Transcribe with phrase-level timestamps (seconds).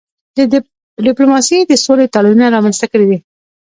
[1.05, 3.19] ډيپلوماسی د سولي تړونونه رامنځته کړي دي.